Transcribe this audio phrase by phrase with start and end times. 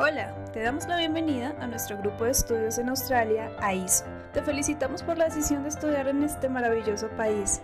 [0.00, 4.04] Hola, te damos la bienvenida a nuestro grupo de estudios en Australia, AISO.
[4.32, 7.60] Te felicitamos por la decisión de estudiar en este maravilloso país.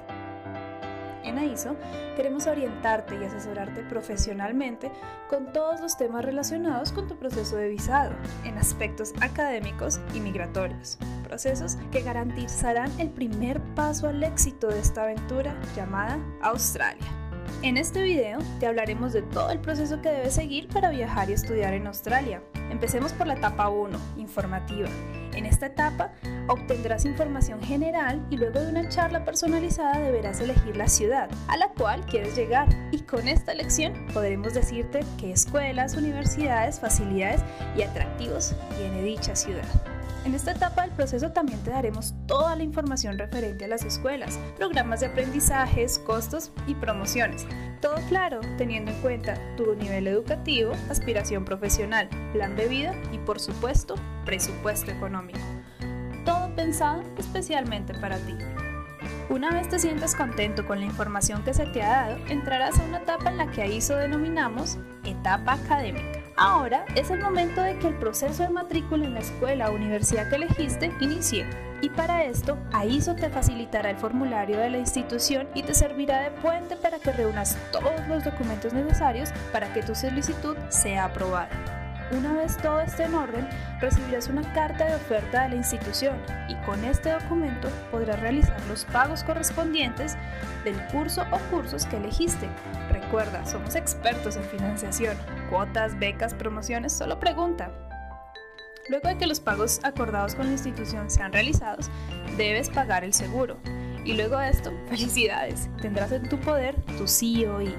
[1.22, 1.76] En AISO
[2.16, 4.90] queremos orientarte y asesorarte profesionalmente
[5.30, 10.98] con todos los temas relacionados con tu proceso de visado, en aspectos académicos y migratorios,
[11.22, 17.23] procesos que garantizarán el primer paso al éxito de esta aventura llamada Australia.
[17.62, 21.33] En este video te hablaremos de todo el proceso que debes seguir para viajar y
[21.33, 22.42] estudiar en Australia.
[22.70, 24.88] Empecemos por la etapa 1, informativa.
[25.34, 26.12] En esta etapa
[26.48, 31.68] obtendrás información general y luego de una charla personalizada deberás elegir la ciudad a la
[31.68, 32.68] cual quieres llegar.
[32.92, 37.42] Y con esta elección podremos decirte qué escuelas, universidades, facilidades
[37.76, 39.93] y atractivos tiene dicha ciudad.
[40.24, 44.38] En esta etapa del proceso también te daremos toda la información referente a las escuelas,
[44.56, 47.46] programas de aprendizajes, costos y promociones.
[47.82, 53.38] Todo claro, teniendo en cuenta tu nivel educativo, aspiración profesional, plan de vida y por
[53.38, 55.41] supuesto, presupuesto económico.
[56.24, 58.35] Todo pensado especialmente para ti.
[59.29, 62.85] Una vez te sientas contento con la información que se te ha dado, entrarás a
[62.85, 66.23] una etapa en la que a ISO denominamos etapa académica.
[66.37, 70.29] Ahora es el momento de que el proceso de matrícula en la escuela o universidad
[70.29, 71.47] que elegiste inicie.
[71.81, 76.33] Y para esto, AISO te facilitará el formulario de la institución y te servirá de
[76.33, 81.51] puente para que reúnas todos los documentos necesarios para que tu solicitud sea aprobada.
[82.11, 83.48] Una vez todo esté en orden,
[83.81, 86.17] recibirás una carta de oferta de la institución
[86.48, 90.17] y con este documento podrás realizar los pagos correspondientes
[90.65, 92.48] del curso o cursos que elegiste.
[93.15, 95.17] Recuerda, somos expertos en financiación,
[95.48, 97.70] cuotas, becas, promociones, solo pregunta.
[98.89, 101.92] Luego de que los pagos acordados con la institución sean realizados,
[102.37, 103.57] debes pagar el seguro.
[104.05, 107.73] Y luego de esto, felicidades, tendrás en tu poder tu COI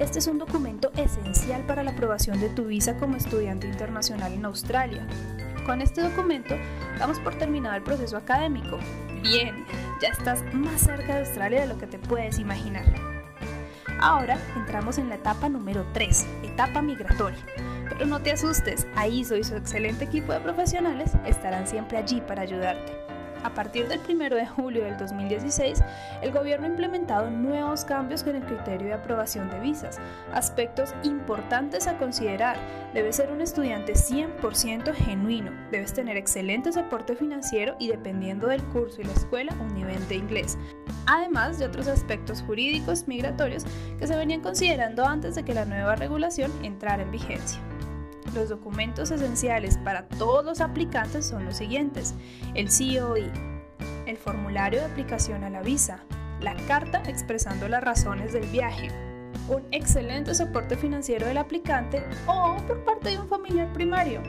[0.00, 4.44] este es un documento esencial para la aprobación de tu visa como estudiante internacional en
[4.44, 5.06] Australia.
[5.66, 6.56] Con este documento
[6.98, 8.80] damos por terminado el proceso académico.
[9.22, 9.64] Bien,
[10.02, 13.09] ya estás más cerca de Australia de lo que te puedes imaginar.
[14.02, 17.38] Ahora entramos en la etapa número 3, etapa migratoria.
[17.88, 22.42] Pero no te asustes, AISO y su excelente equipo de profesionales estarán siempre allí para
[22.42, 23.09] ayudarte.
[23.42, 25.82] A partir del 1 de julio del 2016,
[26.22, 29.98] el gobierno ha implementado nuevos cambios con el criterio de aprobación de visas.
[30.32, 32.56] Aspectos importantes a considerar.
[32.92, 35.52] Debes ser un estudiante 100% genuino.
[35.70, 40.16] Debes tener excelente soporte financiero y dependiendo del curso y la escuela, un nivel de
[40.16, 40.58] inglés.
[41.06, 43.64] Además de otros aspectos jurídicos migratorios
[43.98, 47.60] que se venían considerando antes de que la nueva regulación entrara en vigencia.
[48.34, 52.14] Los documentos esenciales para todos los aplicantes son los siguientes.
[52.54, 53.30] El COI,
[54.06, 56.04] el formulario de aplicación a la visa,
[56.40, 58.88] la carta expresando las razones del viaje,
[59.48, 64.22] un excelente soporte financiero del aplicante o por parte de un familiar primario,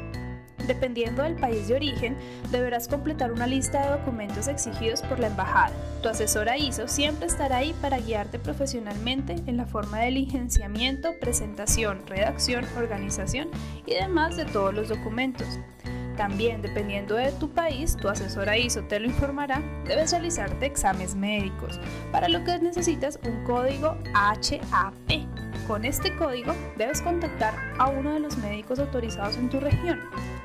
[0.67, 2.17] Dependiendo del país de origen,
[2.51, 5.71] deberás completar una lista de documentos exigidos por la embajada.
[6.01, 12.05] Tu asesora ISO siempre estará ahí para guiarte profesionalmente en la forma de licenciamiento, presentación,
[12.07, 13.49] redacción, organización
[13.85, 15.59] y demás de todos los documentos.
[16.17, 21.79] También, dependiendo de tu país, tu asesora ISO te lo informará, debes realizarte exámenes médicos,
[22.11, 25.30] para lo que necesitas un código HAP.
[25.71, 30.01] Con este código debes contactar a uno de los médicos autorizados en tu región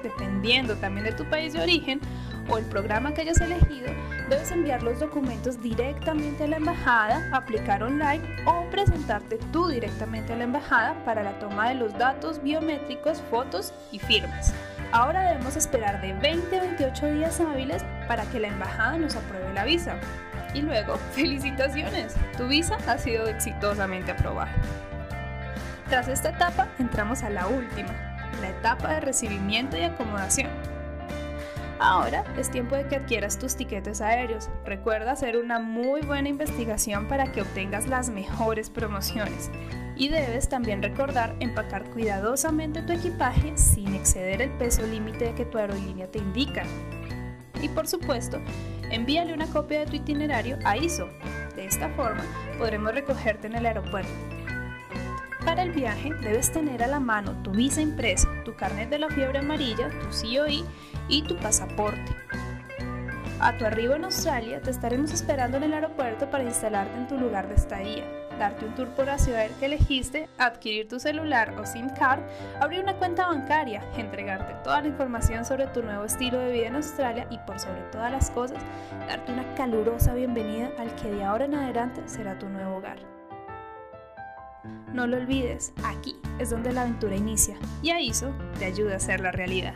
[0.07, 2.01] dependiendo también de tu país de origen
[2.49, 3.89] o el programa que hayas elegido,
[4.31, 10.37] debes enviar los documentos directamente a la embajada, aplicar online o presentarte tú directamente a
[10.37, 14.55] la embajada para la toma de los datos biométricos, fotos y firmas.
[14.93, 19.53] Ahora debemos esperar de 20 a 28 días hábiles para que la embajada nos apruebe
[19.55, 19.97] la visa.
[20.55, 24.53] Y luego, felicitaciones, tu visa ha sido exitosamente aprobada.
[25.89, 27.93] Tras esta etapa, entramos a la última,
[28.41, 30.51] la etapa de recibimiento y acomodación.
[31.79, 34.51] Ahora es tiempo de que adquieras tus tiquetes aéreos.
[34.65, 39.51] Recuerda hacer una muy buena investigación para que obtengas las mejores promociones.
[39.95, 45.59] Y debes también recordar empacar cuidadosamente tu equipaje sin exceder el peso límite que tu
[45.59, 46.65] aerolínea te indica.
[47.63, 48.41] Y por supuesto,
[48.91, 51.09] envíale una copia de tu itinerario a ISO.
[51.55, 52.25] De esta forma,
[52.59, 54.36] podremos recogerte en el aeropuerto.
[55.47, 59.09] Para el viaje debes tener a la mano tu visa impresa, tu carnet de la
[59.09, 60.65] fiebre amarilla, tu COI
[61.09, 62.17] y tu pasaporte.
[63.39, 67.17] A tu arribo en Australia te estaremos esperando en el aeropuerto para instalarte en tu
[67.17, 68.05] lugar de estadía,
[68.41, 72.23] darte un tour por la ciudad que elegiste, adquirir tu celular o SIM card,
[72.61, 76.75] abrir una cuenta bancaria, entregarte toda la información sobre tu nuevo estilo de vida en
[76.75, 78.59] Australia y por sobre todas las cosas,
[79.07, 83.16] darte una calurosa bienvenida al que de ahora en adelante será tu nuevo hogar.
[84.93, 89.21] No lo olvides, aquí es donde la aventura inicia y AISO te ayuda a hacer
[89.21, 89.75] la realidad.